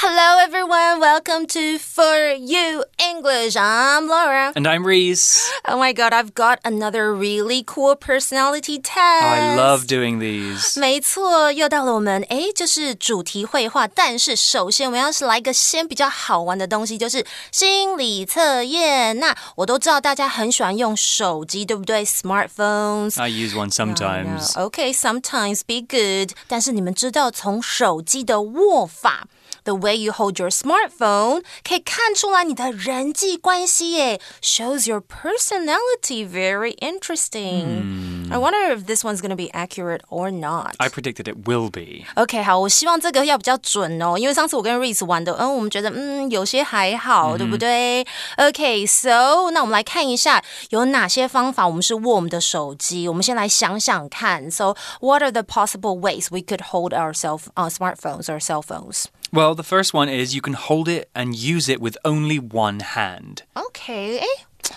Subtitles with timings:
[0.00, 1.00] Hello, everyone.
[1.00, 3.56] Welcome to For You English.
[3.56, 4.52] I'm Laura.
[4.54, 5.50] And I'm Reese.
[5.66, 9.24] Oh my god, I've got another really cool personality test.
[9.24, 10.78] Oh, I love doing these.
[10.78, 13.88] 没错，又到了我们诶，就是主题绘画。
[13.88, 19.18] 但是首先，我们要是来一个先比较好玩的东西，就是心理测验。
[19.18, 22.04] 那我都知道大家很喜欢用手机，对不对？
[22.04, 23.20] Smartphones.
[23.20, 24.52] I use one sometimes.
[24.52, 26.36] Okay, sometimes be good.
[26.46, 29.26] 但是你们知道从手机的握法。
[29.64, 36.26] the way you hold your smartphone 可以看出来你的人际关系耶，shows your personality.
[36.26, 38.28] Very interesting.
[38.30, 40.74] I wonder if this one's going to be accurate or not.
[40.78, 42.04] I predicted it will be.
[42.14, 48.06] OK，好，我希望这个要比较准哦，因为上次我跟 Reese 玩的，嗯，我们觉得嗯有些还好，对不对？
[48.36, 53.08] OK，so 那我们来看一下有哪些方法我们是握我们的手机。
[53.08, 54.50] 我们先来想想看。
[54.50, 59.04] So what are the possible ways we could hold our cell, uh, smartphones or cell phones?
[59.32, 62.80] Well, the first one is you can hold it and use it with only one
[62.80, 63.42] hand.
[63.54, 64.26] OK，哎。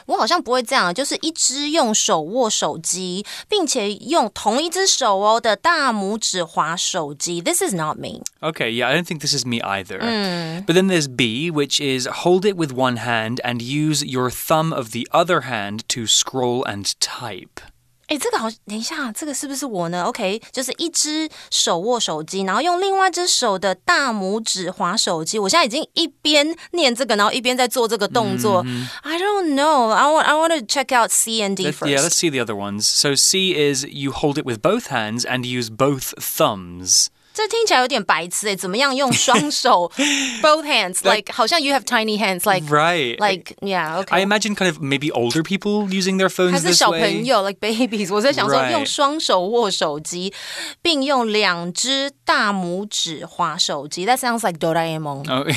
[0.06, 7.42] 我好像不会这样，就是一只用手握手机，并且用同一只手哦的大拇指划手机。
[7.42, 8.22] This is not me.
[8.40, 10.00] Okay, yeah, I don't think this is me either.
[10.00, 10.66] Mm.
[10.66, 14.72] But then there's B, which is hold it with one hand and use your thumb
[14.73, 17.59] of the other hand to scroll and type.
[18.07, 25.39] 哎，这个好，等一下，这个是不是我呢？OK，就是一只手握手机，然后用另外一只手的大拇指划手机。
[25.39, 28.63] 我现在已经一边念这个，然后一边在做这个动作。
[28.63, 28.89] Mm -hmm.
[29.03, 29.89] I don't know.
[29.91, 31.89] I want I want to check out C and D first.
[31.89, 32.83] Yeah, let's see the other ones.
[32.83, 37.09] So C is you hold it with both hands and use both thumbs.
[37.34, 39.90] 这听起来有点白痴诶，怎么样用双手
[40.42, 44.09] both hands like 好像 you have tiny hands like right like yeah okay.
[44.09, 48.14] I imagine kind of maybe older people using their phones 还是小朋友 like babies。
[48.14, 50.34] 我在想说用双手握手机，
[50.82, 54.06] 并用两只大拇指划手机。
[54.06, 55.48] That sounds like Doraemon。Oh.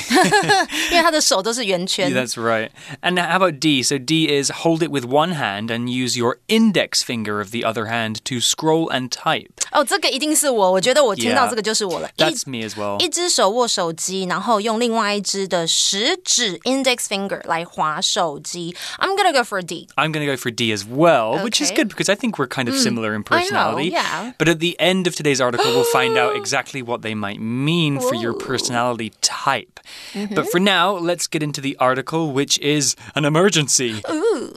[0.92, 2.12] 因为他的手都是圆圈。
[2.12, 2.70] Yeah, that's right.
[3.00, 3.82] And how about D?
[3.82, 7.64] So D is hold it with one hand and use your index finger of the
[7.64, 9.48] other hand to scroll and type.
[9.72, 10.70] 哦，这个一定是我。
[10.70, 11.62] 我觉得我听到这个。
[11.66, 12.08] 就是我了。
[12.16, 13.02] That's me as well。
[13.02, 18.74] 一只手握手机，然后用另外一只的食指 （index finger） 来划手机。
[18.98, 19.88] I'm gonna go for D.
[19.96, 21.44] I'm gonna go for D as well, okay.
[21.44, 23.94] which is good because I think we're kind of similar in personality.
[23.94, 24.32] I know, yeah.
[24.38, 28.00] But at the end of today's article, we'll find out exactly what they might mean
[28.00, 29.80] for your personality type.
[30.14, 30.34] Mm -hmm.
[30.34, 34.02] But for now, let's get into the article, which is an emergency.
[34.10, 34.52] Ooh.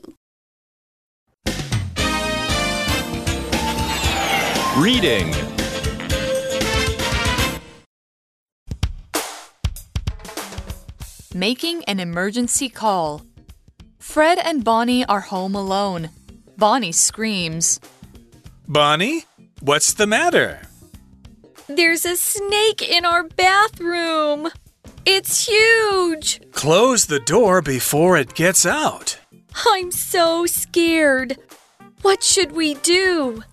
[4.78, 5.34] Reading
[11.35, 13.23] Making an emergency call.
[14.01, 16.11] Fred and Bonnie are home alone.
[16.57, 17.79] Bonnie screams.
[18.67, 19.27] Bonnie,
[19.61, 20.63] what's the matter?
[21.69, 24.51] There's a snake in our bathroom.
[25.07, 26.41] It's huge.
[26.51, 29.17] Close the door before it gets out.
[29.69, 31.37] I'm so scared.
[32.03, 33.45] What should we do?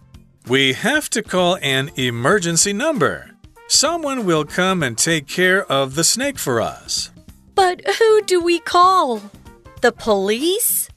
[0.48, 3.30] We have to call an emergency number.
[3.68, 7.12] Someone will come and take care of the snake for us.
[7.58, 9.20] But who do we call?
[9.82, 10.90] The police?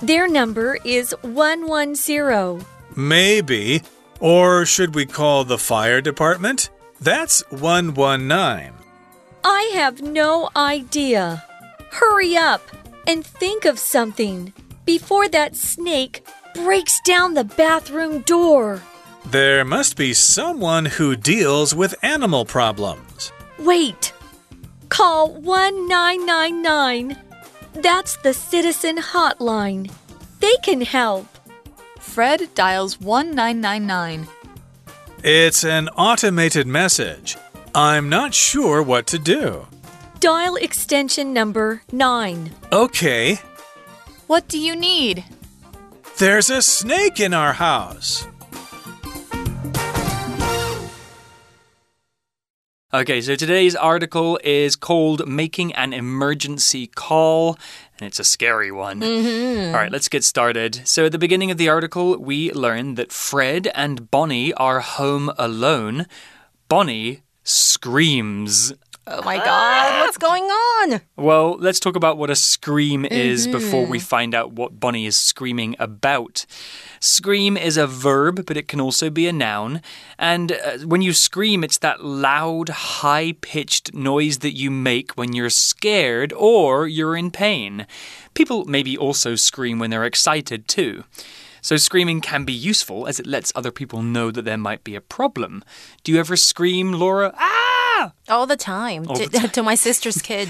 [0.00, 2.64] Their number is 110.
[2.96, 3.82] Maybe.
[4.18, 6.70] Or should we call the fire department?
[6.98, 8.72] That's 119.
[9.44, 11.44] I have no idea.
[11.90, 12.62] Hurry up
[13.06, 14.54] and think of something
[14.86, 18.80] before that snake breaks down the bathroom door.
[19.26, 23.30] There must be someone who deals with animal problems.
[23.58, 24.14] Wait.
[24.92, 27.16] Call 1999.
[27.72, 29.90] That's the citizen hotline.
[30.40, 31.26] They can help.
[31.98, 34.28] Fred dials 1999.
[35.24, 37.38] It's an automated message.
[37.74, 39.66] I'm not sure what to do.
[40.20, 42.50] Dial extension number 9.
[42.70, 43.40] Okay.
[44.26, 45.24] What do you need?
[46.18, 48.26] There's a snake in our house.
[52.94, 57.56] Okay, so today's article is called Making an Emergency Call,
[57.98, 58.98] and it's a scary one.
[59.00, 59.66] Mm -hmm.
[59.68, 60.82] All right, let's get started.
[60.84, 65.32] So, at the beginning of the article, we learn that Fred and Bonnie are home
[65.38, 66.04] alone.
[66.68, 71.00] Bonnie screams Oh my God, what's going on?
[71.16, 73.58] Well, let's talk about what a scream is mm -hmm.
[73.58, 76.46] before we find out what Bonnie is screaming about.
[77.00, 79.80] Scream is a verb, but it can also be a noun.
[80.18, 82.68] And uh, when you scream, it's that loud,
[83.02, 87.86] high pitched noise that you make when you're scared or you're in pain.
[88.34, 91.02] People maybe also scream when they're excited too.
[91.60, 94.96] So, screaming can be useful as it lets other people know that there might be
[94.96, 95.62] a problem.
[96.02, 97.32] Do you ever scream, Laura?
[97.36, 97.71] Ah!
[98.31, 100.49] all the time to, to my sister's kid.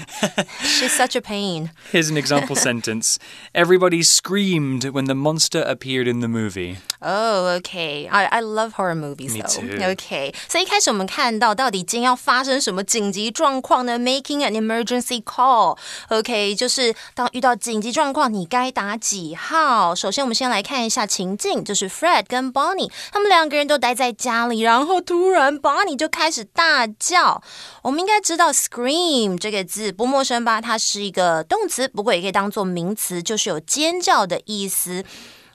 [0.62, 1.70] She's such a pain.
[1.92, 3.18] Here's an example sentence
[3.54, 6.78] Everybody screamed when the monster appeared in the movie.
[7.00, 8.08] Oh, okay.
[8.08, 9.48] I I love horror movies Me though.
[9.48, 9.78] too.
[9.92, 10.34] Okay.
[10.48, 13.98] 所以一开始我们看到到底今天要发生什么紧急状况呢？
[13.98, 15.78] Making an emergency call.
[16.08, 19.94] OK，就是当遇到紧急状况，你该打几号？
[19.94, 27.42] 首先，我们先来看一下情境，就是 Fred 跟 Bonnie 他们两个人都待在家里，然后突然 Bonnie 就开始大叫。
[27.81, 30.61] 我们应该知道 scream 这个字不陌生吧？
[30.61, 35.03] 它是一个动词，不过也可以当做名词，就是有尖叫的意思。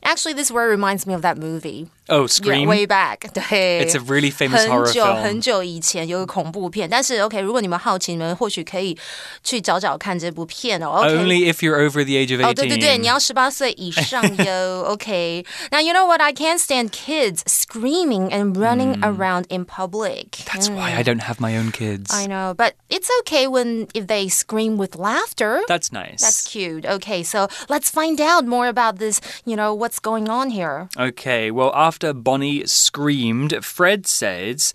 [0.05, 1.88] Actually, this word reminds me of that movie.
[2.09, 2.67] Oh, Yeah, Scream?
[2.67, 3.31] way back.
[3.33, 5.21] 对 It's a really famous 很 horror 久 film.
[5.23, 8.97] 很久以前有个恐怖片，但是 OK，如果你们好奇，你们或许可以
[9.45, 10.89] 去找找看这部片哦。
[11.05, 11.15] OK。
[11.15, 12.45] Only if you're over the age of 18.
[12.50, 14.81] 哦，对对对，你要十八岁以上哟。
[14.89, 16.19] OK，now you know what?
[16.19, 20.31] I can't stand kids screaming and running around in public.
[20.51, 22.13] That's why I don't have my own kids.
[22.13, 25.61] I know, but it's okay when if they scream with laughter.
[25.69, 26.19] That's nice.
[26.19, 26.85] That's cute.
[26.85, 29.21] Okay, so let's find out more about this.
[29.45, 30.87] You know What's going on here.
[30.99, 34.75] Okay, well, after Bonnie screamed, Fred says,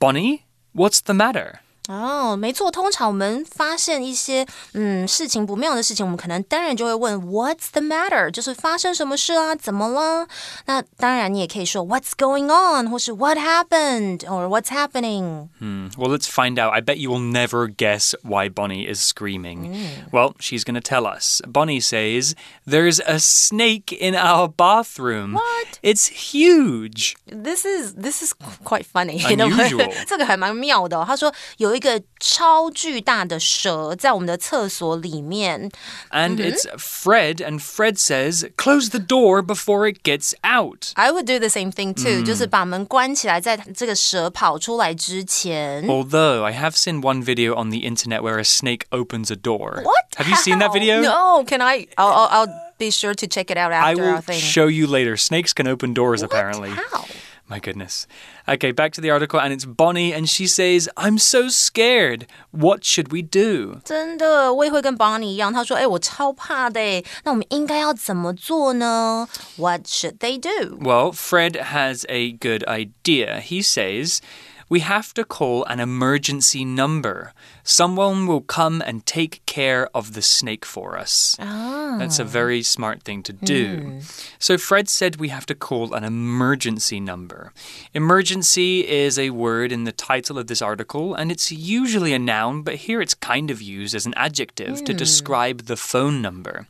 [0.00, 1.60] Bonnie, what's the matter?
[1.89, 8.31] 哦，没错，通常我们发现一些嗯事情不妙的事情，我们可能当然就会问 What's the matter？
[8.31, 9.53] 就是发生什么事啊？
[9.53, 10.25] 怎么了？
[10.65, 12.89] 那当然你也可以说 What's going on？
[12.89, 15.49] 或是 What happened？or What's happening？
[15.59, 16.71] Hmm, Well, let's find out.
[16.73, 19.75] I bet you will never guess why Bonnie is screaming.
[20.09, 21.41] Well, she's going to tell us.
[21.45, 22.33] Bonnie says,
[22.65, 25.33] There's a snake in our bathroom.
[25.33, 25.79] What?
[25.83, 27.17] It's huge.
[27.27, 28.33] This is this is
[28.63, 29.21] quite funny.
[29.29, 29.67] in a way.
[29.67, 29.93] Unusual.
[30.07, 31.03] 这个还蛮妙的、哦。
[31.05, 35.69] 他说有 一个超巨大的蛇在我们的厕所里面。
[36.11, 40.91] And it's Fred, and Fred says, Close the door before it gets out.
[40.95, 45.85] I would do the same thing too，、就是把门关起来，在这个蛇跑出来之前。
[45.87, 49.81] Although I have seen one video on the internet where a snake opens a door.
[49.83, 50.05] What?
[50.15, 50.73] Have you seen that How?
[50.73, 51.01] video?
[51.01, 51.43] No.
[51.45, 51.87] Can I?
[51.97, 54.39] I'll, I'll, I'll be sure to check it out I after will our thing.
[54.39, 55.17] show you later.
[55.17, 56.31] Snakes can open doors, What?
[56.31, 56.69] apparently.
[56.69, 57.05] How?
[57.47, 58.07] My goodness.
[58.47, 62.25] Okay, back to the article, and it's Bonnie, and she says, I'm so scared.
[62.51, 63.81] What should we do?
[63.83, 65.51] 真的，我也会跟 Bonnie 一样。
[65.51, 67.05] 他说：“哎，我超怕的诶。
[67.23, 69.27] 那我们应该要怎么做呢？
[69.57, 73.41] What should they do？” Well, Fred has a good idea.
[73.41, 74.19] He says,
[74.68, 77.32] We have to call an emergency number.
[77.62, 81.36] Someone will come and take care of the snake for us.
[81.38, 82.26] That's a ah.
[82.26, 83.76] very smart thing to do.
[83.76, 83.98] Hmm.
[84.38, 87.52] So Fred said we have to call an emergency number.
[87.94, 92.62] Emergency is a word in the title of this article, and it's usually a noun,
[92.62, 94.98] but here it's kind of used as an adjective to hmm.
[94.98, 96.66] describe the phone number.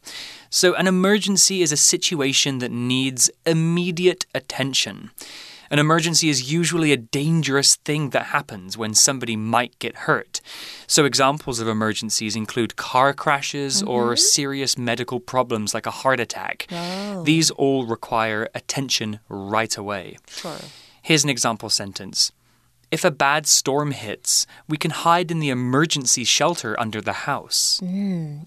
[0.51, 5.11] So, an emergency is a situation that needs immediate attention.
[5.71, 10.41] An emergency is usually a dangerous thing that happens when somebody might get hurt.
[10.87, 14.17] So, examples of emergencies include car crashes or mm-hmm.
[14.17, 16.67] serious medical problems like a heart attack.
[16.71, 17.23] Oh.
[17.23, 20.17] These all require attention right away.
[20.29, 20.59] Sure.
[21.03, 22.33] Here's an example sentence
[22.92, 27.80] If a bad storm hits, we can hide in the emergency shelter under the house.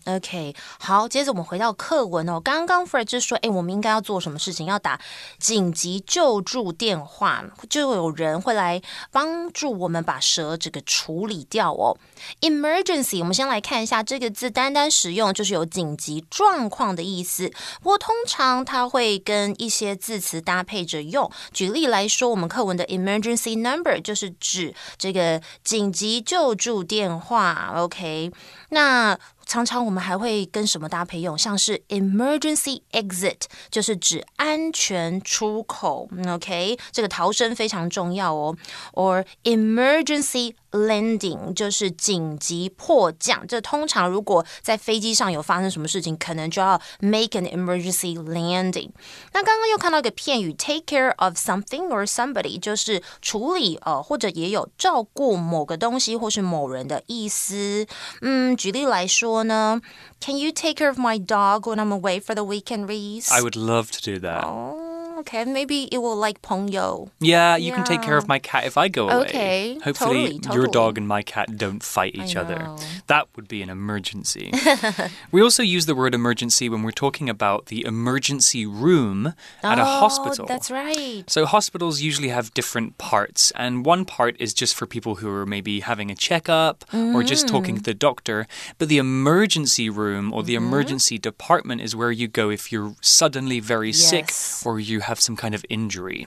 [0.05, 2.39] OK，好，接着我们回到课文哦。
[2.39, 4.67] 刚刚 Fred 就说，哎，我们应该要做什么事情？
[4.67, 5.01] 要打
[5.41, 8.81] 紧急救助电话，就有人会来
[9.11, 11.99] 帮助我们把蛇这个处理掉哦。
[12.41, 17.49] Emergency，我们先来看一下这个字，单单使用就是有紧急状况的意思。
[17.83, 21.29] 不过通常它会跟一些字词搭配着用。
[21.53, 27.74] 举例来说，我们课文的 emergency number 就是 指这个紧急救助电话。
[27.76, 28.32] OK，
[28.70, 29.18] 那
[29.52, 31.38] 常常我们还会跟什么搭配用？
[31.38, 36.08] 像是 emergency exit，就是指安全出口。
[36.26, 38.56] OK，这个逃生非常重要哦。
[38.94, 43.46] or emergency landing，就是紧急迫降。
[43.46, 48.92] 这通常如果在飞机上有发生什么事情，可能就要 make an emergency landing。
[49.34, 57.86] 那刚刚又看到一个片语 take care of something or somebody，就是处理呃或者也有照顾某个东西或是某人的意思。
[58.22, 59.82] 嗯，举例来说呢
[60.20, 63.32] ，Can you take care of my dog when I'm away for the weekend, Reese?
[63.32, 64.44] I would love to do that.
[64.46, 64.81] Oh,
[65.22, 65.46] okay.
[65.46, 67.10] Maybe it will like 朋友。
[67.20, 69.28] Yeah, you can take care of my cat if I go away.
[69.28, 72.68] Okay, Hopefully, totally, your dog and my cat don't fight each other.
[73.08, 74.52] That would be an emergency.
[75.32, 79.82] we also use the word emergency when we're talking about the emergency room at a
[79.82, 80.46] Oh, hospital.
[80.46, 81.24] That's right.
[81.28, 85.46] So, hospitals usually have different parts, and one part is just for people who are
[85.46, 87.80] maybe having a checkup or just talking mm.
[87.80, 88.48] to the doctor.
[88.78, 90.66] But the emergency room or the mm-hmm.
[90.66, 94.32] emergency department is where you go if you're suddenly very sick
[94.66, 96.27] or you have some kind of injury.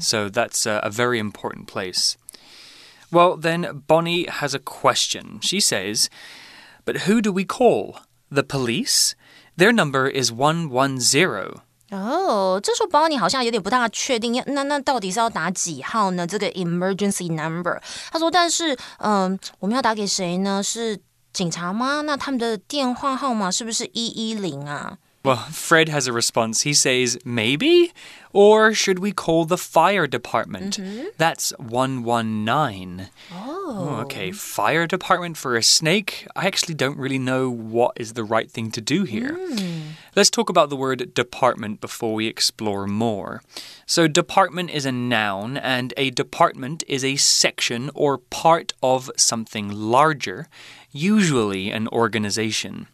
[0.00, 2.16] So, that's a, a very important place.
[3.10, 5.38] Well, then Bonnie has a question.
[5.40, 6.08] She says,
[6.84, 7.96] But who do we call?
[8.30, 9.14] The police?
[9.56, 11.60] Their number is 110.
[11.90, 16.26] 哦，这时候 Bonnie 好像有点不大确定，那那到底是要打几号呢？
[16.26, 20.60] 这个 emergency number，他说，但是，嗯，我们要打给谁呢？
[20.60, 20.98] 是
[21.32, 22.00] 警察吗？
[22.00, 26.61] 那他们的电话号码是不是一一零啊 ？Well, Fred has a response.
[26.61, 27.91] He says, maybe?
[28.31, 30.77] Or should we call the fire department?
[30.79, 31.05] Mm -hmm.
[31.17, 33.09] That's 119.
[33.31, 34.01] Oh.
[34.01, 36.25] Okay, fire department for a snake?
[36.35, 39.33] I actually don't really know what is the right thing to do here.
[39.33, 39.79] Mm.
[40.15, 43.41] Let's talk about the word department before we explore more.
[43.85, 49.71] So, department is a noun, and a department is a section or part of something
[49.71, 50.47] larger,
[50.91, 52.87] usually an organization.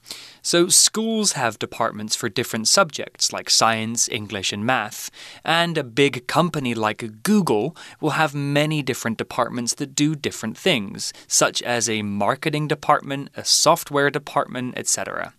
[0.44, 5.10] So, schools have departments for different subjects like science, English, and math.
[5.44, 11.12] And a big company like Google will have many different departments that do different things,
[11.26, 15.34] such as a marketing department, a software department, etc.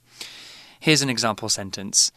[0.79, 2.11] Here's an example sentence.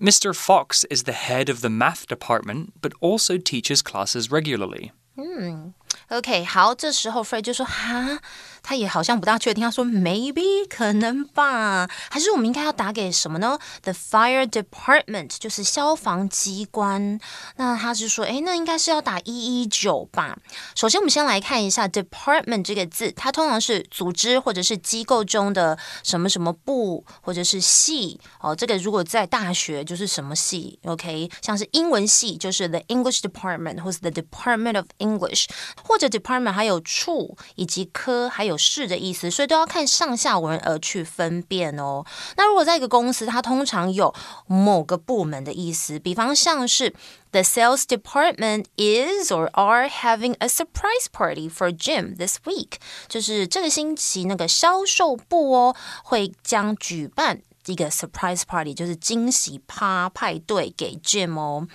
[0.00, 0.34] Mr.
[0.34, 4.92] Fox is the head of the math department, but also teaches classes regularly.
[5.16, 5.72] Hmm.
[6.10, 8.20] OK，好，这时候 Fred 就说：“哈，
[8.63, 9.63] 他也好像不大确定。
[9.63, 17.19] 他说 maybe 可能吧，还是我们应该要打给什么呢？The fire department 就是消防机关。
[17.55, 20.37] 那他是说，哎，那应该是要打一一九吧。
[20.75, 28.19] 首先，我们先来看一下 department 这个字，它通常是组织或者是机构中的什么什么部或者是系。
[28.39, 35.47] 哦，这个如果在大学就是什么系？OK，像是英文系就是 the English department 或是 the Department of English，
[35.83, 38.50] 或者 department 还有处以及科还有。
[38.51, 42.05] 有事的意思，所以都要看上下文而去分辨哦。
[42.35, 44.13] 那如果在一个公司，它通常有
[44.45, 46.93] 某个部门的意思，比方像是
[47.31, 52.73] The sales department is or are having a surprise party for Jim this week，
[53.07, 57.41] 就是这个星期那个销售部哦会将举办。
[57.66, 61.66] 一个 surprise party 就是惊喜趴派对给 Jim 哦。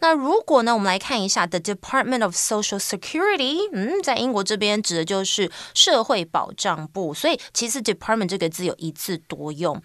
[0.00, 9.80] 那如果呢，我们来看一下 the Department of Social Security，嗯，在英国这边指的就是社会保障部，所以其实 department 这个字有一字多用。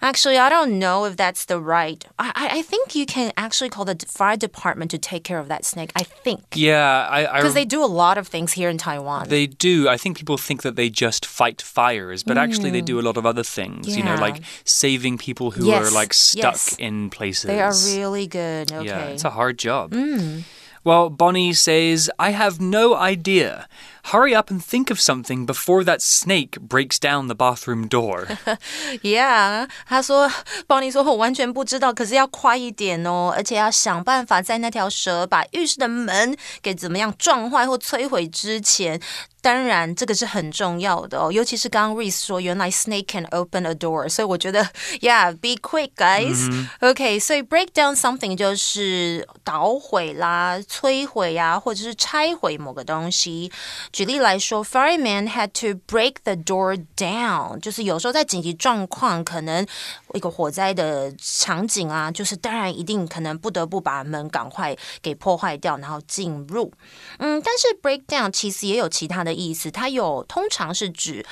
[0.00, 2.00] Actually, I don't know if that's the right.
[2.16, 5.62] I I think you can actually call the fire department to take care of that
[5.62, 5.92] snake.
[5.94, 6.42] I think.
[6.52, 9.28] Yeah, I because they do a lot of things here in Taiwan.
[9.30, 9.88] They do.
[9.88, 12.42] I think people think that they just fight fires, but mm.
[12.42, 13.88] actually they do a lot of other things.
[13.88, 13.96] Yeah.
[13.96, 16.75] You know, like saving saving people who yes, are like stuck yes.
[16.77, 17.45] in places.
[17.45, 18.71] They are really good.
[18.71, 18.85] Okay.
[18.85, 19.91] Yeah, it's a hard job.
[19.91, 20.43] Mm.
[20.83, 23.67] Well, Bonnie says, I have no idea.
[24.12, 28.26] Hurry up and think of something before that snake breaks down the bathroom door.
[29.02, 30.30] yeah，他说，
[30.66, 39.00] 邦尼说，我完全不知道，可是要快一点哦，而且要想办法在那条蛇把浴室的门给怎么样撞坏或摧毁之前。
[39.42, 44.64] 当然，这个是很重要的哦，尤其是刚刚 Reese 说，原来 snake can open a door，所以我觉得，
[45.00, 46.68] Yeah，be quick guys、嗯。
[46.80, 53.52] OK，所以 break down something 就是捣毁啦、摧毁呀、啊，或者是拆毁某个东西。
[53.91, 59.65] 举例来说，fireman had to break the door down，就是有时候在紧急状况，可能
[60.13, 66.71] 一个火灾的场景啊，就是当然一定可能不得不把门赶快给破坏掉，然后进入。
[67.17, 71.25] 嗯，但是 break down 其实也有其他的意思，它有通常是指。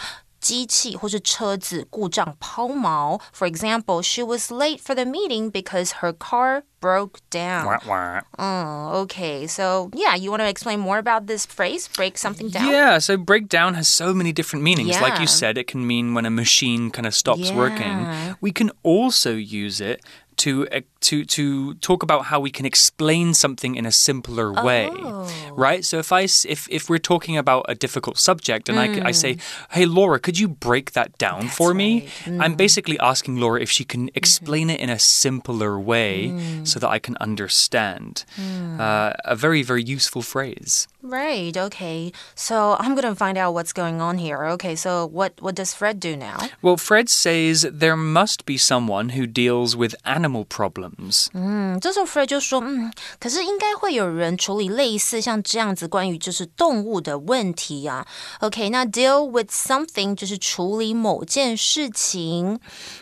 [0.44, 3.18] 机器或是车子故障抛锚。
[3.32, 7.64] For example, she was late for the meeting because her car broke down.
[7.64, 8.20] Wah, wah.
[8.38, 9.46] Oh, okay.
[9.46, 12.70] So, yeah, you want to explain more about this phrase, break something down?
[12.70, 14.90] Yeah, so break down has so many different meanings.
[14.90, 15.00] Yeah.
[15.00, 17.56] Like you said, it can mean when a machine kind of stops yeah.
[17.56, 18.36] working.
[18.42, 20.04] We can also use it
[20.36, 24.89] to uh, to to talk about how we can explain something in a simpler way,
[24.91, 25.51] oh.
[25.53, 25.85] right?
[25.85, 29.03] So if I if if we're talking about a difficult subject and mm.
[29.03, 29.41] I, I say, mm.
[29.71, 31.77] "Hey Laura, could you break that down That's for right.
[31.77, 32.43] me?" Mm.
[32.43, 34.17] I'm basically asking Laura if she can mm-hmm.
[34.17, 34.75] explain mm -hmm.
[34.75, 36.65] it in a simpler way mm.
[36.67, 38.25] so that I can understand.
[38.35, 38.79] Mm.
[38.79, 40.87] Uh, a very very useful phrase.
[41.01, 41.55] Right.
[41.55, 42.11] Okay.
[42.35, 44.45] So I'm gonna find out what's going on here.
[44.55, 44.75] Okay.
[44.75, 46.37] So what what does Fred do now?
[46.61, 50.88] Well, Fred says there must be someone who deals with animal problems
[51.34, 58.06] 嗯，这时候 Fred 就说，嗯，可是应该会有人处理类似像这样子关于就是动物的问题呀、啊。
[58.40, 62.58] OK，那 deal with something 就是处理某件事情。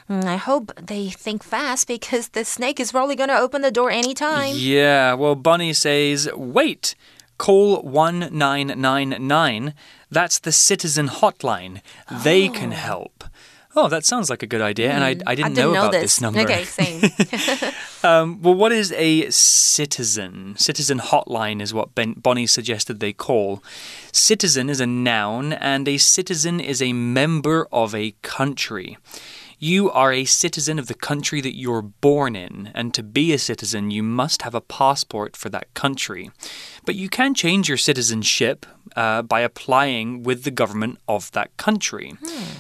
[0.09, 3.91] 嗯，I hope they think fast because the snake is probably going to open the door
[3.91, 4.55] anytime.
[4.55, 5.15] Yeah.
[5.15, 6.95] Well, Bunny says, wait.
[7.39, 9.73] Call 1999.
[10.09, 11.81] That's the citizen hotline.
[12.09, 13.25] They can help.
[13.80, 15.92] Oh, that sounds like a good idea, and I, I didn't, I didn't know, about
[15.92, 16.02] this.
[16.02, 16.40] this, number.
[16.42, 17.74] Okay, same.
[18.04, 20.56] Um, well, what is a citizen?
[20.56, 23.64] Citizen hotline is what ben Bonnie suggested they call.
[24.12, 28.98] Citizen is a noun, and a citizen is a member of a country.
[29.60, 33.40] You are a citizen of the country that you're born in, and to be a
[33.40, 36.30] citizen, you must have a passport for that country.
[36.87, 42.15] But you can change your citizenship uh, by applying with the government of that country.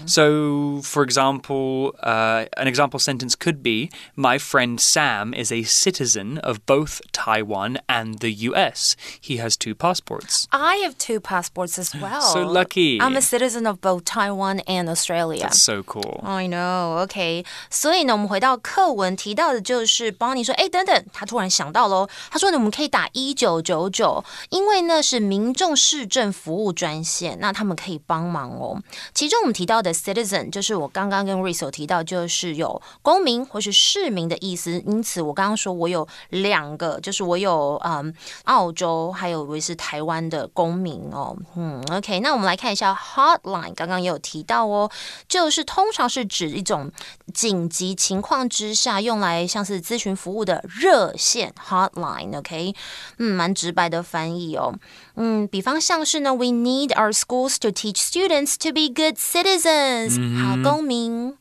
[0.06, 6.38] So, for example, uh, an example sentence could be My friend Sam is a citizen
[6.38, 8.96] of both Taiwan and the US.
[9.20, 10.46] He has two passports.
[10.52, 12.20] I have two passports as well.
[12.20, 13.00] So lucky.
[13.00, 15.42] I'm a citizen of both Taiwan and Australia.
[15.42, 16.20] That's so cool.
[16.24, 17.44] I know, OK。
[17.70, 24.15] 所以呢，我们回到课文提到的就是 Bonnie 说，哎，等等，他突然想到喽，他说呢，我们可以打一九九九，
[24.49, 28.81] ”因为呢是民众市政服务专线，那他们可以帮忙哦。
[29.13, 34.81] 其中我们提到的 citizen 就是我刚刚跟 Reese 有提到，就是有公民或是市民的意思。
[34.85, 38.13] 因此，我刚刚说我有两个，就是我有嗯
[38.45, 41.35] 澳洲，还有为是台湾的公民哦。
[41.55, 44.89] 嗯，OK，那我们来看一下 hotline，刚刚也有提到哦，
[45.27, 46.91] 就是通常是指一种
[47.32, 52.74] 紧急情况之下用来像是咨询服务的热线 hotline。OK，
[53.18, 54.74] 嗯，蛮直白的翻译哦。
[55.16, 61.34] 嗯，比方像是呢，We need our schools to teach students to be good citizens，、好公民。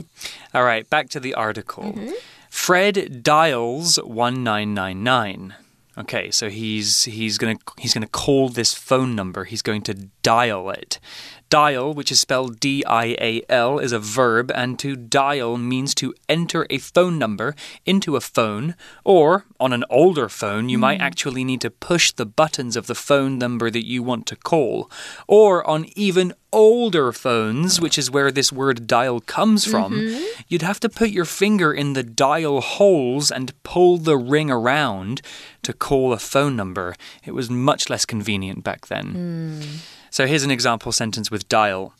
[0.52, 1.94] All right, back to the article.
[2.50, 5.52] Fred dials 1999.
[5.94, 9.44] Okay, so he's he's going to he's going to call this phone number.
[9.44, 10.98] He's going to dial it.
[11.49, 15.95] Dial, which is spelled D I A L, is a verb and to dial means
[15.95, 20.97] to enter a phone number into a phone or on an older phone you might
[20.97, 21.03] hmm.
[21.03, 24.89] actually need to push the buttons of the phone number that you want to call
[25.27, 30.41] or on even older phones, which is where this word dial comes from, mm-hmm.
[30.47, 35.21] you'd have to put your finger in the dial holes and pull the ring around
[35.63, 36.95] to call a phone number.
[37.25, 39.07] It was much less convenient back then.
[39.11, 39.96] Hmm.
[40.09, 41.93] So here's an example sentence with dial.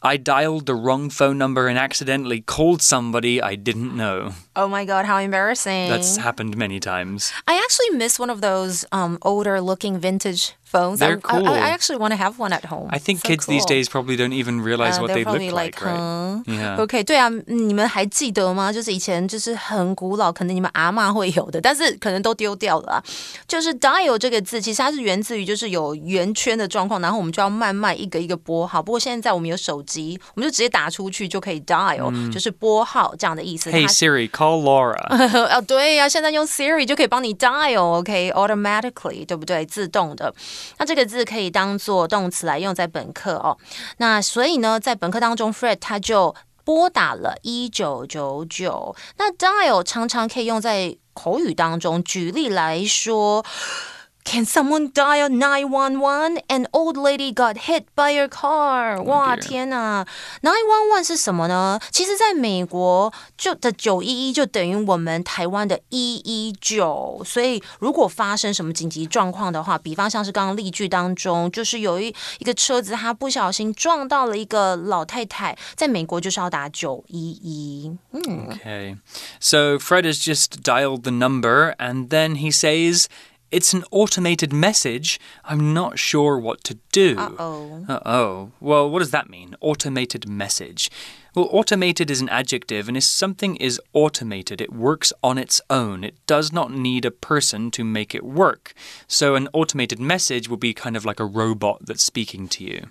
[0.00, 4.32] I dialed the wrong phone number and accidentally called somebody I didn't know.
[4.54, 5.88] Oh my god, how embarrassing!
[5.88, 7.32] That's happened many times.
[7.48, 10.99] I actually miss one of those um, older looking vintage phones.
[10.99, 11.47] They're I, I- cool.
[11.47, 12.89] I, actually want to have one at home.
[12.89, 13.75] I think So kids these cool.
[13.75, 15.95] days probably don't even realize Uh, what they're they look probably like, right?
[15.95, 16.41] huh?
[16.45, 16.81] Yeah.
[16.81, 18.71] OK，对啊，嗯你们还记得吗？
[18.73, 23.03] 就是以前就是很古老，可能你们阿嬷会有的，但是可能都丢掉了啊。
[23.47, 28.81] 就是 dial 这个字，其实它是源自于就是有圆圈的状况，然后我们就要慢慢一个一个拨号。
[28.81, 33.71] 不过现在我们有手机，我们就直接打出去就可以 dial，、就是拨号这样的意思。
[33.71, 34.97] Hey 它 Siri, call Laura.
[35.55, 39.63] 哦，对呀、现在用 Siri 就可以帮你 dial，OK，automatically，、对不对？
[39.65, 40.33] 自动的。
[40.78, 43.56] 那这个字可以当做动词来用在本课哦。
[43.98, 48.94] 那所以呢，在本课当中，Fred 他就拨打了一九九九。
[49.16, 53.44] 那 dial 常常可以用在口语当中，举例来说。
[54.27, 56.39] Can someone dial 911?
[56.47, 59.03] An old lady got hit by a car.
[59.03, 59.41] 哇， dear.
[59.41, 60.07] 天哪！
[60.41, 61.77] 911是什么呢？
[61.91, 77.97] 其实，在美国就的九一一就等于我们台湾的一一九，所以如果发生什么紧急状况的话，比方像是刚刚例句当中，就是有一一个车子它不小心撞到了一个老太太，在美国就是要打九一一。
[78.13, 78.95] Okay.
[79.41, 83.07] So Fred has just dialed the number and then he says,
[83.51, 85.19] It's an automated message.
[85.45, 87.15] I'm not sure what to do.
[87.19, 87.85] Oh.
[87.87, 88.51] Uh oh.
[88.59, 89.55] Well, what does that mean?
[89.61, 90.89] Automated message.
[91.35, 96.03] Well, automated is an adjective, and if something is automated, it works on its own.
[96.03, 98.73] It does not need a person to make it work.
[99.07, 102.87] So, an automated message will be kind of like a robot that's speaking to you.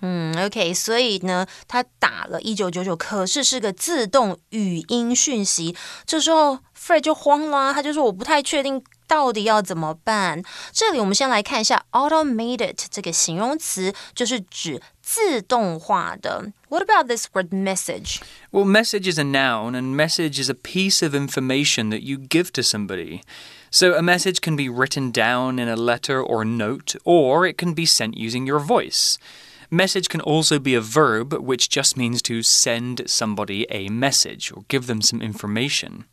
[0.00, 5.76] 嗯，OK，所以呢，他打了一九九九，可是是个自动语音讯息。
[6.04, 10.42] 这时候 Fred 就慌了啊，他就说我不太确定 到底要怎么办。
[10.72, 16.52] 这里我们先来看一下 automated 这个形容词，就是指自动化的。
[16.68, 18.20] What about this word message?
[18.50, 22.50] Well, message is a noun, and message is a piece of information that you give
[22.52, 23.20] to somebody.
[23.70, 27.74] So, a message can be written down in a letter or note, or it can
[27.74, 29.18] be sent using your voice.
[29.70, 34.64] Message can also be a verb, which just means to send somebody a message or
[34.68, 36.04] give them some information.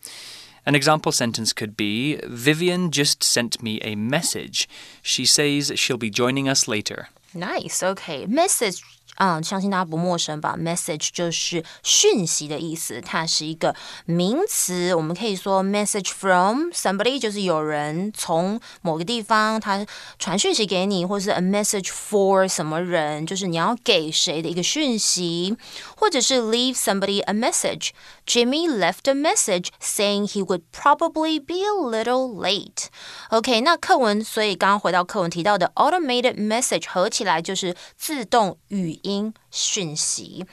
[0.66, 4.68] An example sentence could be Vivian just sent me a message.
[5.02, 7.08] She says she'll be joining us later.
[7.34, 7.84] Nice.
[7.84, 8.80] OK, message
[9.22, 10.56] 嗯，相信大家不陌生吧？
[10.58, 14.96] Message 就是讯息的意思，它是一个名词。
[14.96, 19.86] 我们可以说 message from somebody，就是有人从某个地方他
[20.18, 25.58] 传讯息给你，或是 a message for 什么人，就是你要给谁的一个讯息，
[25.98, 27.90] 或者是 leave somebody a message。
[28.26, 32.88] Jimmy left a message saying he would probably be a little late.
[33.30, 40.46] OK，那课文，所以刚刚回到课文提到的 automated message 合起来就是自动语音讯息。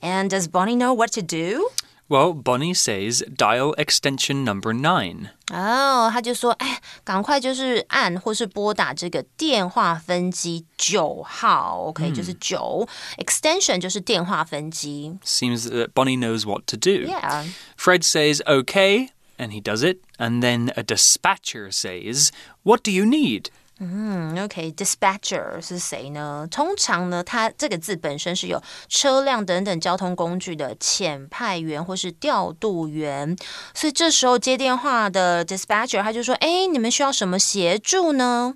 [0.00, 1.70] And does Bonnie know what to do?
[2.08, 5.30] Well, Bonnie says dial extension number nine.
[5.50, 15.16] 哦，他就说，哎，赶快就是按或是拨打这个电话分机九号，OK，、就是九，extension 就是电话分机。
[15.24, 17.06] Seems that Bonnie knows what to do.
[17.08, 17.46] Yeah.
[17.78, 19.08] Fred says okay,
[19.38, 20.00] and he does it.
[20.18, 22.30] And then a dispatcher says,
[22.64, 23.48] What do you need?
[23.81, 26.45] 嗯，OK，dispatcher、是谁呢？
[26.51, 33.37] 通常呢，他这个字本身是有车辆等等交通工具的遣派员或是调度员，
[33.73, 38.55] 所以这时候接电话的 dispatcher 他就说：“哎，你们需要什么协助呢？”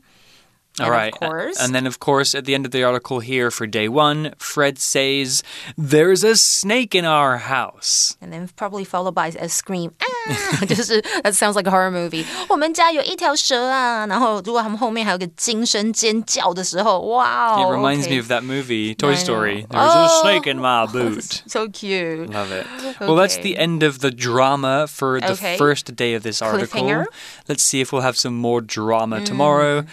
[0.81, 1.13] All And of right.
[1.13, 4.33] course- And then, of course, at the end of the article here for day one,
[4.39, 5.43] Fred says,
[5.77, 8.17] There's a snake in our house.
[8.23, 12.25] And then probably followed by a scream 啊， 就是 that sounds like a horror movie。
[12.49, 19.25] 我们家有一条蛇啊，然后如果他们后面还有个惊声尖叫的时候，哇 It 哦 reminds okay me of that movie, Toy I know.
[19.25, 19.67] Story.
[19.69, 20.05] There's Oh.
[20.05, 21.43] a snake in my boot.
[21.49, 22.31] so cute。
[22.33, 22.67] Love it.
[23.01, 25.57] Well, that's the end of the drama for the Okay.
[25.59, 26.81] first day of this article.
[26.83, 27.07] Cliffhanger.
[27.49, 29.85] Let's see if we'll have some more drama tomorrow.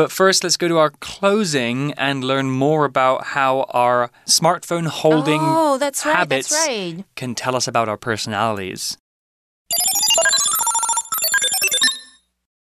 [0.00, 5.42] But first, let's go to our closing and learn more about how our smartphone holding
[5.42, 6.16] Oh, that's right.
[6.16, 7.04] habits That's right.
[7.16, 8.96] can tell us about our personalities.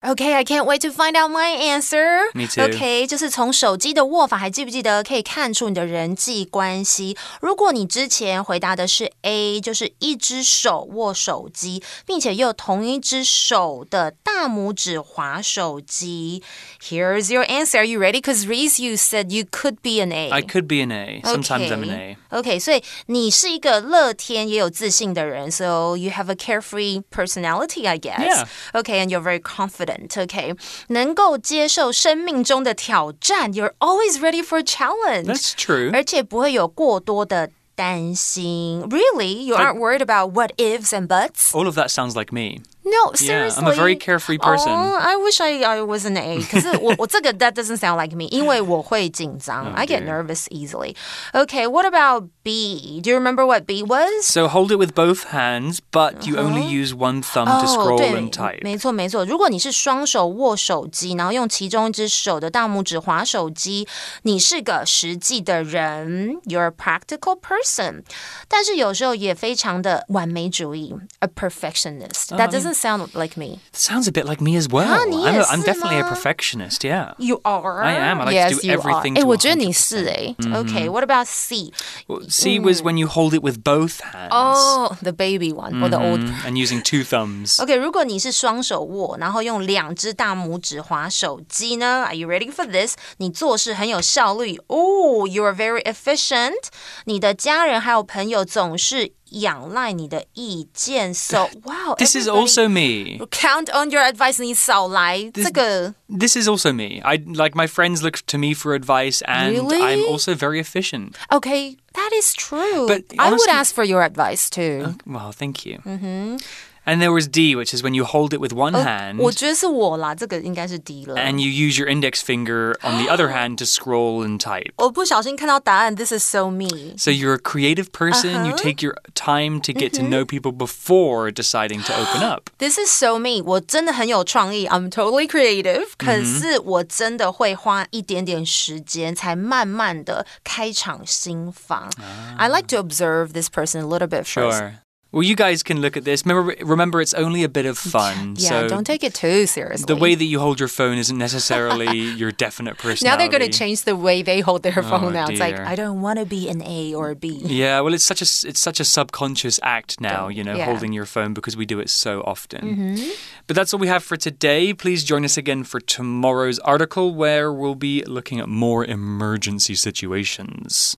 [0.03, 2.31] Okay, I can't wait to find out my answer.
[2.33, 2.63] Me too.
[2.63, 7.17] OK，就是从手机的握法，还记不记得可以看出你的人际关系？
[7.41, 16.41] 如果你之前回答的是 A，就是一只手握手机，并且又同一只手的大拇指划手机。
[16.81, 17.79] Here's your answer.
[17.79, 18.21] Are you ready?
[18.21, 20.29] Because Reese, you said you could be an A.
[20.29, 21.21] I could be an A.
[21.25, 22.17] Sometimes I'm an A.
[22.29, 28.25] OK，所以你是一个乐天也有自信的人，so you have a carefree personality, I guess.
[28.25, 28.47] Yeah.
[28.71, 29.89] OK, and you're very confident.
[29.93, 30.55] OK，
[30.87, 35.25] 能够接受生命中的挑战，you're always ready for a challenge.
[35.25, 35.91] That's true.
[35.93, 38.83] 而且不会有过多的担心。
[38.89, 41.51] Really, you aren't worried about what ifs and buts?
[41.51, 42.61] All of that sounds like me.
[42.83, 43.63] No, Yeah, seriously.
[43.63, 44.71] I'm a very carefree person.
[44.71, 46.41] Oh, I wish I I was an A.
[46.49, 49.71] 可是我我这个 that doesn't sound like me，因为我会紧张。
[49.73, 50.23] I get Oh, dear.
[50.23, 50.95] nervous easily.
[51.33, 52.99] Okay, what about B?
[53.03, 54.09] Do you remember what B was?
[54.25, 57.97] So hold it with both hands, but you only use one thumb to 哦， scroll
[57.97, 58.63] 对 and type.
[58.63, 59.23] 没错没错。
[59.23, 63.87] 如果你是双手握手机，然后用其中一只手的大拇指划手机，
[64.23, 68.01] 你是个实际的人，you're a practical person。
[68.47, 73.59] 但是有时候也非常的完美主义，a perfectionist。That doesn't sound like me.
[73.71, 74.87] Sounds a bit like me as well.
[74.87, 76.13] 啊，你 I'm, 也 a, 是 I'm definitely a 吗？
[76.13, 77.13] perfectionist, yeah.
[77.17, 77.83] You are.
[77.83, 78.21] I am.
[78.21, 79.19] I like to yes, do you everything Are.
[79.19, 80.35] 哎， to 我觉得你是哎。
[80.39, 81.73] Okay, what about C?
[82.07, 84.29] Well, C was when you hold it with both hands.
[84.31, 87.61] Oh, the baby one or the old Mm, and using two thumbs.
[87.61, 92.03] OK，如果你是双手握，然后用两只大拇指划手机呢？
[92.05, 92.95] Are you ready for this？
[93.17, 96.69] 你做事很有效率哦、y o u are very efficient。
[97.05, 101.95] 你的家人还有朋友总是 仰赖你的意见，so wow。
[101.97, 103.19] This is also me.
[103.31, 104.41] count on your advice。
[104.41, 106.99] 你少来这个 This is also me.
[107.03, 109.81] I like my friends look to me for advice, and Really?
[109.81, 111.13] I'm also very efficient.
[111.29, 112.87] OK。That is true.
[112.87, 114.95] But I would honestly- ask for your advice too.
[115.05, 115.79] Well, thank you.
[115.85, 116.37] Mm-hmm.
[116.85, 121.05] And there was D, which is when you hold it with one hand 我觉得是我啦，这个应该是 D
[121.05, 121.13] 了。
[121.17, 124.71] and you use your index finger on the other hand to scroll and type.
[124.77, 126.97] 我不小心看到答案，This is so me。
[126.97, 128.43] So you're a creative person.
[128.47, 132.49] You take your time to get to know people before deciding to open up.
[132.57, 135.89] This is so me，我真的很有创意，I'm totally creative。
[135.95, 141.91] 可是我真的会花一点点时间，才慢慢的开场新房。
[142.37, 144.57] I like to observe this person a little bit first.
[144.57, 144.73] Sure.
[145.14, 146.26] Well, you guys can look at this.
[146.26, 148.34] Remember, remember, it's only a bit of fun.
[148.36, 149.86] Yeah, so don't take it too seriously.
[149.86, 153.04] the way that you hold your phone isn't necessarily your definite personality.
[153.04, 155.28] now they're going to change the way they hold their oh, phone Oh, now.
[155.28, 155.56] It's like.
[155.56, 157.28] I don't want to be an A or a B.
[157.44, 160.64] Yeah, well, it's such a it's such a subconscious act now, you know, Yeah.
[160.64, 162.76] holding your phone because we do it so often.
[162.76, 163.10] Mm-hmm.
[163.46, 164.74] But that's all we have for today.
[164.74, 170.96] Please join us again for tomorrow's article, where we'll be looking at more emergency situations.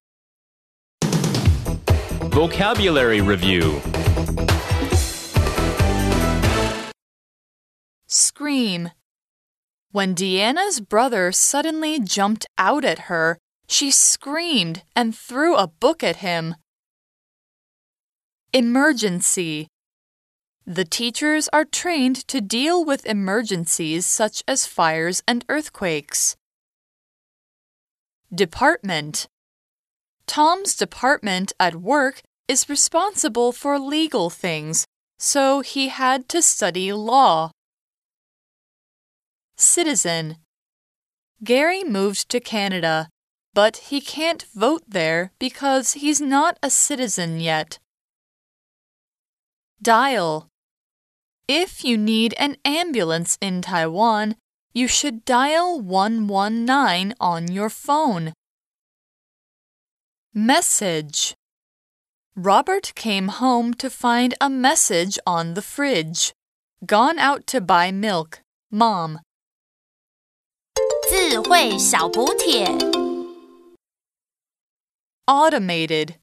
[2.36, 3.80] Vocabulary Review
[8.06, 8.90] Scream.
[9.90, 16.16] When Deanna's brother suddenly jumped out at her, She screamed and threw a book at
[16.16, 16.56] him.
[18.52, 19.68] Emergency.
[20.66, 26.36] The teachers are trained to deal with emergencies such as fires and earthquakes.
[28.30, 29.26] Department.
[30.26, 34.86] Tom's department at work is responsible for legal things,
[35.18, 37.50] so he had to study law.
[39.56, 40.36] Citizen.
[41.42, 43.08] Gary moved to Canada,
[43.54, 47.78] but he can't vote there because he's not a citizen yet.
[49.80, 50.48] Dial.
[51.48, 54.36] If you need an ambulance in Taiwan,
[54.74, 58.32] you should dial 119 on your phone.
[60.35, 61.35] Message
[62.35, 66.33] Robert came home to find a message on the fridge.
[66.85, 68.39] Gone out to buy milk.
[68.71, 69.19] Mom.
[71.09, 72.65] 智慧小补帖
[75.25, 76.15] Automated